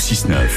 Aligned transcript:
6-9, 0.00 0.48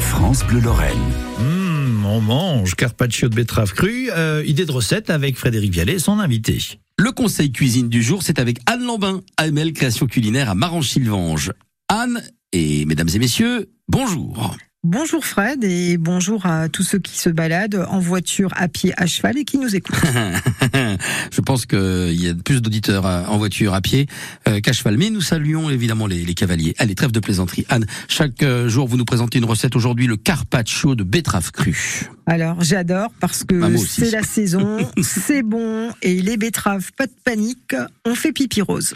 France 0.00 0.46
Bleu 0.46 0.60
Lorraine. 0.60 0.96
Mmh, 1.40 2.06
on 2.06 2.22
mange 2.22 2.74
carpaccio 2.74 3.28
de 3.28 3.34
betterave 3.34 3.74
crue. 3.74 4.08
Euh, 4.16 4.42
idée 4.46 4.64
de 4.64 4.72
recette 4.72 5.10
avec 5.10 5.36
Frédéric 5.36 5.72
Vialet, 5.72 5.98
son 5.98 6.18
invité. 6.18 6.58
Le 6.96 7.12
conseil 7.12 7.52
cuisine 7.52 7.90
du 7.90 8.02
jour, 8.02 8.22
c'est 8.22 8.38
avec 8.38 8.60
Anne 8.64 8.86
Lambin, 8.86 9.20
AML 9.36 9.74
Création 9.74 10.06
Culinaire 10.06 10.48
à 10.48 10.54
Marange-Sylvange. 10.54 11.52
Anne 11.88 12.22
et 12.52 12.86
mesdames 12.86 13.10
et 13.14 13.18
messieurs, 13.18 13.68
bonjour. 13.88 14.56
Bonjour 14.84 15.24
Fred 15.24 15.64
et 15.64 15.98
bonjour 15.98 16.46
à 16.46 16.68
tous 16.68 16.84
ceux 16.84 17.00
qui 17.00 17.18
se 17.18 17.28
baladent 17.28 17.84
en 17.90 17.98
voiture, 17.98 18.52
à 18.54 18.68
pied, 18.68 18.92
à 18.96 19.06
cheval 19.06 19.36
et 19.36 19.44
qui 19.44 19.58
nous 19.58 19.74
écoutent. 19.74 19.96
Je 21.32 21.40
pense 21.40 21.66
qu'il 21.66 22.12
y 22.12 22.28
a 22.28 22.34
plus 22.34 22.62
d'auditeurs 22.62 23.04
en 23.04 23.38
voiture, 23.38 23.74
à 23.74 23.80
pied 23.80 24.06
euh, 24.46 24.60
qu'à 24.60 24.72
cheval. 24.72 24.96
Mais 24.96 25.10
nous 25.10 25.20
saluons 25.20 25.68
évidemment 25.68 26.06
les, 26.06 26.24
les, 26.24 26.34
cavaliers. 26.34 26.76
Allez, 26.78 26.94
trêve 26.94 27.10
de 27.10 27.18
plaisanterie. 27.18 27.66
Anne, 27.68 27.86
chaque 28.06 28.44
euh, 28.44 28.68
jour 28.68 28.86
vous 28.86 28.96
nous 28.96 29.04
présentez 29.04 29.38
une 29.38 29.46
recette. 29.46 29.74
Aujourd'hui, 29.74 30.06
le 30.06 30.16
carpaccio 30.16 30.94
de 30.94 31.02
betterave 31.02 31.50
crue. 31.50 32.08
Alors 32.26 32.62
j'adore 32.62 33.10
parce 33.18 33.42
que 33.42 33.56
Bah, 33.56 33.76
c'est 33.84 34.12
la 34.12 34.22
saison, 34.22 34.78
c'est 35.02 35.42
bon 35.42 35.90
et 36.02 36.22
les 36.22 36.36
betteraves, 36.36 36.92
pas 36.92 37.06
de 37.06 37.12
panique, 37.24 37.74
on 38.04 38.14
fait 38.14 38.30
pipi 38.32 38.62
rose. 38.62 38.94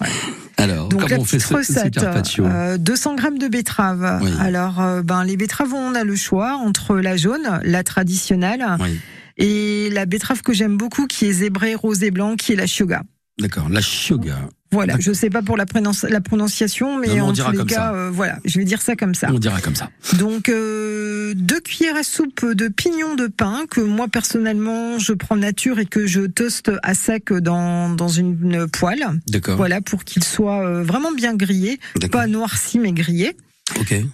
Alors, 0.58 0.88
Donc 0.88 1.02
la 1.02 1.08
comment 1.08 1.22
on 1.22 1.24
fait 1.24 1.38
ce, 1.38 1.54
recette, 1.54 1.94
carpaccio 1.94 2.44
euh, 2.46 2.78
200 2.78 3.14
grammes 3.14 3.38
de 3.38 3.48
betteraves. 3.48 4.20
Oui. 4.22 4.30
Alors 4.40 4.80
euh, 4.80 5.02
ben 5.02 5.22
les 5.22 5.36
betteraves, 5.36 5.74
on 5.74 5.94
a 5.94 6.02
le 6.02 6.16
choix 6.16 6.54
entre 6.54 6.96
la 6.96 7.16
jaune, 7.16 7.60
la 7.62 7.84
traditionnelle, 7.84 8.64
Oui, 8.80 8.98
et 9.36 9.90
la 9.90 10.06
betterave 10.06 10.42
que 10.42 10.52
j'aime 10.52 10.76
beaucoup 10.76 11.06
qui 11.06 11.26
est 11.26 11.32
zébrée 11.32 11.74
rose 11.74 12.02
et 12.02 12.10
blanc, 12.10 12.36
qui 12.36 12.52
est 12.52 12.56
la 12.56 12.66
shioga. 12.66 13.02
D'accord. 13.38 13.68
La 13.68 13.80
chioga. 13.80 14.48
Voilà, 14.72 14.96
je 14.98 15.12
sais 15.12 15.30
pas 15.30 15.42
pour 15.42 15.56
la, 15.56 15.64
prononci- 15.64 16.08
la 16.08 16.20
prononciation, 16.20 16.98
mais 16.98 17.06
Non, 17.16 17.26
en 17.28 17.32
tous 17.32 17.50
les 17.52 17.64
cas, 17.64 17.94
euh, 17.94 18.10
voilà, 18.12 18.40
je 18.44 18.58
vais 18.58 18.64
dire 18.64 18.82
ça 18.82 18.96
comme 18.96 19.14
ça. 19.14 19.28
On 19.32 19.38
dira 19.38 19.60
comme 19.60 19.76
ça. 19.76 19.90
Donc 20.18 20.48
euh, 20.48 21.34
deux 21.36 21.60
cuillères 21.60 21.96
à 21.96 22.02
soupe 22.02 22.44
de 22.44 22.66
pignon 22.68 23.14
de 23.14 23.28
pain 23.28 23.62
que 23.70 23.80
moi 23.80 24.08
personnellement 24.08 24.98
je 24.98 25.12
prends 25.12 25.36
nature 25.36 25.78
et 25.78 25.86
que 25.86 26.06
je 26.06 26.22
toste 26.22 26.72
à 26.82 26.94
sec 26.94 27.32
dans 27.32 27.90
dans 27.90 28.08
une 28.08 28.66
poêle, 28.68 29.04
D'accord. 29.28 29.56
voilà 29.56 29.80
pour 29.80 30.02
qu'il 30.04 30.24
soit 30.24 30.66
euh, 30.66 30.82
vraiment 30.82 31.12
bien 31.12 31.34
grillé, 31.34 31.78
pas 32.10 32.26
noirci 32.26 32.78
mais 32.80 32.92
grillé. 32.92 33.36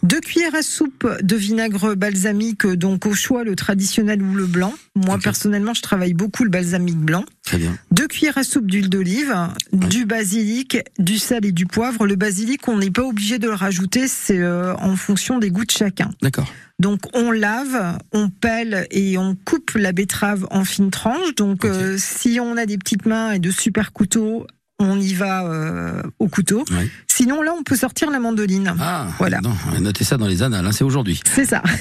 Deux 0.02 0.20
cuillères 0.20 0.54
à 0.54 0.62
soupe 0.62 1.06
de 1.22 1.36
vinaigre 1.36 1.94
balsamique, 1.94 2.66
donc 2.66 3.06
au 3.06 3.14
choix 3.14 3.44
le 3.44 3.56
traditionnel 3.56 4.22
ou 4.22 4.34
le 4.34 4.46
blanc. 4.46 4.74
Moi 4.94 5.18
personnellement 5.22 5.74
je 5.74 5.82
travaille 5.82 6.14
beaucoup 6.14 6.44
le 6.44 6.50
balsamique 6.50 6.98
blanc. 6.98 7.24
Très 7.44 7.58
bien. 7.58 7.76
Deux 7.90 8.06
cuillères 8.06 8.38
à 8.38 8.44
soupe 8.44 8.66
d'huile 8.66 8.88
d'olive, 8.88 9.34
du 9.72 10.04
basilic, 10.04 10.78
du 10.98 11.18
sel 11.18 11.44
et 11.44 11.52
du 11.52 11.66
poivre. 11.66 12.06
Le 12.06 12.16
basilic, 12.16 12.66
on 12.68 12.78
n'est 12.78 12.90
pas 12.90 13.02
obligé 13.02 13.38
de 13.38 13.48
le 13.48 13.54
rajouter, 13.54 14.08
c'est 14.08 14.38
euh, 14.38 14.74
en 14.76 14.96
fonction 14.96 15.38
des 15.38 15.50
goûts 15.50 15.64
de 15.64 15.70
chacun. 15.70 16.10
D'accord. 16.22 16.52
Donc 16.78 17.00
on 17.14 17.30
lave, 17.30 17.98
on 18.12 18.28
pèle 18.28 18.86
et 18.90 19.16
on 19.18 19.36
coupe 19.36 19.72
la 19.74 19.92
betterave 19.92 20.46
en 20.50 20.64
fines 20.64 20.90
tranches. 20.90 21.34
Donc 21.36 21.64
euh, 21.64 21.96
si 21.98 22.38
on 22.40 22.56
a 22.56 22.66
des 22.66 22.78
petites 22.78 23.06
mains 23.06 23.32
et 23.32 23.38
de 23.38 23.50
super 23.50 23.92
couteaux, 23.92 24.46
on 24.78 25.00
y 25.00 25.12
va 25.14 25.44
euh, 25.44 26.02
au 26.18 26.28
couteau. 26.28 26.64
Sinon 27.06 27.42
là, 27.42 27.52
on 27.56 27.62
peut 27.62 27.76
sortir 27.76 28.10
la 28.10 28.18
mandoline. 28.18 28.74
Ah, 28.80 29.06
Voilà. 29.18 29.40
non, 29.40 29.54
notez 29.80 30.02
ça 30.04 30.16
dans 30.16 30.26
les 30.26 30.42
annales, 30.42 30.66
hein, 30.66 30.72
c'est 30.72 30.84
aujourd'hui. 30.84 31.20
C'est 31.34 31.44
ça. 31.46 31.62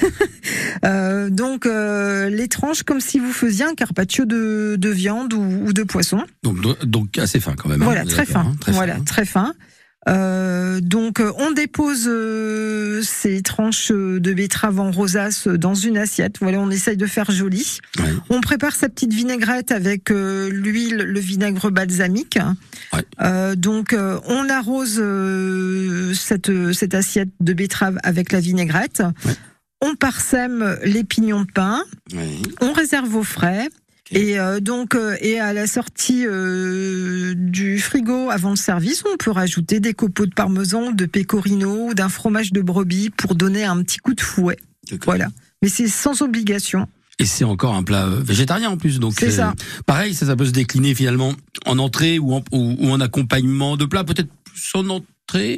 Euh, 0.83 1.30
donc 1.30 1.66
euh, 1.67 2.30
les 2.30 2.48
tranches 2.48 2.81
comme 2.83 3.00
si 3.02 3.20
vous 3.20 3.31
faisiez 3.31 3.66
un 3.66 3.75
carpaccio 3.75 4.25
de, 4.25 4.75
de 4.80 4.89
viande 4.89 5.33
ou, 5.33 5.42
ou 5.67 5.73
de 5.73 5.83
poisson. 5.83 6.23
Donc, 6.44 6.59
do- 6.61 6.75
donc 6.83 7.17
assez 7.20 7.39
fin 7.39 7.53
quand 7.56 7.70
même. 7.70 7.81
hein, 7.81 7.86
Voilà, 7.86 8.02
est 8.02 8.06
très 8.06 8.25
fin. 8.25 8.39
hein, 8.39 8.56
très 8.59 8.72
voilà, 8.72 8.95
fin. 8.95 9.03
très 9.03 9.26
fin. 9.26 9.53
Euh, 10.09 10.80
donc 10.81 11.19
euh, 11.19 11.31
on 11.38 11.52
dépose 11.52 12.05
euh, 12.07 13.03
ces 13.03 13.44
tranches 13.44 13.91
de 13.91 14.33
betterave 14.33 14.80
en 14.80 14.91
rosace 14.91 15.47
dans 15.47 15.75
une 15.75 15.97
assiette. 15.97 16.38
Voilà, 16.41 16.59
on 16.59 16.71
essaye 16.71 16.97
de 16.97 17.05
faire 17.05 17.30
joli. 17.30 17.80
Ouais. 17.99 18.05
On 18.30 18.41
prépare 18.41 18.75
sa 18.75 18.89
petite 18.89 19.13
vinaigrette 19.13 19.71
avec 19.71 20.09
euh, 20.09 20.49
l'huile, 20.49 20.98
le 20.98 21.20
vinaigre 21.20 21.70
balsamique. 21.70 22.39
Ouais. 22.93 23.55
Donc 23.55 23.95
on 24.26 24.49
arrose 24.49 25.02
cette 26.17 26.52
cette 26.73 26.93
assiette 26.95 27.30
de 27.39 27.53
betterave 27.53 27.97
avec 28.03 28.31
la 28.31 28.39
vinaigrette. 28.39 29.03
Ouais. 29.26 29.33
On 29.81 29.95
parsème 29.95 30.77
les 30.83 31.03
pignons 31.03 31.42
de 31.42 31.52
pain. 31.52 31.83
On 32.61 32.71
réserve 32.71 33.15
au 33.15 33.23
frais. 33.23 33.70
Et 34.11 34.38
euh, 34.38 34.60
donc, 34.60 34.95
euh, 34.95 35.16
et 35.22 35.39
à 35.39 35.54
la 35.54 35.67
sortie 35.67 36.26
euh, 36.26 37.33
du 37.36 37.80
frigo 37.80 38.30
avant 38.30 38.52
le 38.52 38.55
service, 38.58 39.04
on 39.11 39.16
peut 39.17 39.32
rajouter 39.32 39.80
des 39.80 39.94
copeaux 39.94 40.26
de 40.26 40.33
parmesan, 40.33 40.92
de 40.92 41.05
pecorino 41.05 41.88
ou 41.88 41.94
d'un 41.94 42.10
fromage 42.10 42.52
de 42.52 42.61
brebis 42.61 43.10
pour 43.10 43.36
donner 43.36 43.64
un 43.64 43.82
petit 43.83 44.00
coup 44.00 44.14
de 44.14 44.21
fouet. 44.21 44.58
Voilà. 45.05 45.30
Mais 45.61 45.70
c'est 45.70 45.88
sans 45.88 46.21
obligation. 46.21 46.88
Et 47.20 47.26
c'est 47.26 47.44
encore 47.44 47.76
un 47.76 47.83
plat 47.83 48.05
euh, 48.05 48.20
végétarien 48.21 48.70
en 48.70 48.77
plus, 48.77 49.00
donc 49.00 49.14
C'est 49.17 49.32
ça. 49.32 49.54
Pareil, 49.86 50.14
ça, 50.14 50.26
ça 50.26 50.36
peut 50.36 50.45
se 50.45 50.52
décliner 50.52 50.95
finalement 50.95 51.33
en 51.66 51.77
entrée 51.77 52.20
ou 52.20 52.33
en, 52.33 52.44
ou, 52.52 52.76
ou 52.80 52.89
en 52.89 53.00
accompagnement 53.00 53.77
de 53.77 53.86
plat, 53.86 54.04
peut-être 54.04 54.30
plus 54.44 54.71
en 54.73 54.89
entrée. 54.89 55.08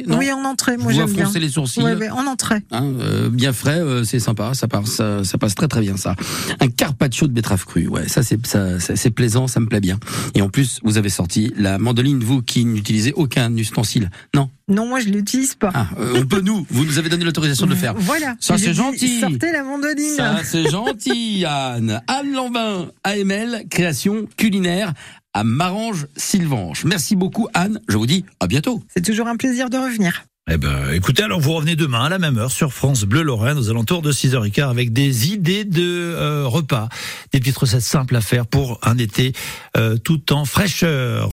Non 0.07 0.17
oui, 0.19 0.31
en 0.31 0.43
entrée, 0.45 0.77
moi 0.77 0.91
j'aime 0.91 1.11
bien. 1.11 1.29
les 1.35 1.49
sourcils. 1.49 1.81
Ouais, 1.81 1.95
ouais, 1.95 2.09
en 2.09 2.25
entrée. 2.27 2.61
Hein, 2.71 2.93
euh, 2.99 3.29
bien 3.29 3.53
frais, 3.53 3.79
euh, 3.79 4.03
c'est 4.03 4.19
sympa, 4.19 4.53
ça 4.53 4.67
passe, 4.67 4.85
ça, 4.91 5.23
ça 5.23 5.37
passe 5.37 5.55
très 5.55 5.67
très 5.67 5.81
bien 5.81 5.97
ça. 5.97 6.15
Un 6.59 6.67
carpaccio 6.67 7.27
de 7.27 7.33
betterave 7.33 7.65
crue, 7.65 7.87
ouais, 7.87 8.07
ça 8.07 8.23
c'est 8.23 8.45
ça, 8.45 8.79
ça- 8.79 8.95
c'est 8.95 9.11
plaisant, 9.11 9.47
ça 9.47 9.59
me 9.59 9.67
plaît 9.67 9.81
bien. 9.81 9.99
Et 10.35 10.41
en 10.41 10.49
plus, 10.49 10.79
vous 10.83 10.97
avez 10.97 11.09
sorti 11.09 11.53
la 11.57 11.77
mandoline, 11.77 12.23
vous 12.23 12.41
qui 12.41 12.65
n'utilisez 12.65 13.13
aucun 13.15 13.55
ustensile. 13.55 14.09
Non, 14.35 14.49
Non, 14.67 14.87
moi 14.87 14.99
je 14.99 15.09
l'utilise 15.09 15.55
pas. 15.55 15.71
ah, 15.73 15.87
euh, 15.99 16.13
on 16.21 16.25
peut 16.25 16.41
nous, 16.41 16.65
vous 16.69 16.85
nous 16.85 16.97
avez 16.99 17.09
donné 17.09 17.25
l'autorisation 17.25 17.65
de 17.65 17.71
le 17.71 17.77
faire. 17.77 17.93
Voilà. 17.97 18.35
Ça, 18.39 18.57
c'est 18.57 18.73
gentil. 18.73 19.19
Sortez 19.19 19.51
la 19.51 19.63
mandoline. 19.63 20.15
Ça, 20.15 20.37
c'est 20.43 20.69
gentil, 20.69 21.45
Anne. 21.45 22.01
Anne 22.07 22.33
Lambin, 22.33 22.87
AML, 23.03 23.63
création 23.69 24.25
culinaire 24.37 24.93
à 25.33 25.43
Marange-Sylvange. 25.43 26.85
Merci 26.85 27.15
beaucoup, 27.15 27.47
Anne. 27.53 27.81
Je 27.87 27.97
vous 27.97 28.05
dis 28.05 28.25
à 28.39 28.47
bientôt. 28.47 28.83
C'est 28.87 29.03
toujours 29.03 29.27
un 29.27 29.35
plaisir 29.35 29.69
de 29.69 29.77
revenir. 29.77 30.25
Eh 30.51 30.57
ben, 30.57 30.91
écoutez, 30.91 31.23
alors 31.23 31.39
vous 31.39 31.53
revenez 31.53 31.77
demain 31.77 32.03
à 32.03 32.09
la 32.09 32.19
même 32.19 32.37
heure 32.37 32.51
sur 32.51 32.73
France 32.73 33.05
Bleu 33.05 33.21
Lorraine 33.21 33.57
aux 33.57 33.69
alentours 33.69 34.01
de 34.01 34.11
6h15 34.11 34.69
avec 34.69 34.91
des 34.91 35.31
idées 35.31 35.63
de 35.63 35.81
euh, 35.81 36.45
repas, 36.45 36.89
des 37.31 37.39
petites 37.39 37.57
recettes 37.57 37.79
simples 37.79 38.13
à 38.17 38.19
faire 38.19 38.45
pour 38.45 38.77
un 38.83 38.97
été 38.97 39.31
euh, 39.77 39.95
tout 39.95 40.33
en 40.33 40.43
fraîcheur. 40.43 41.21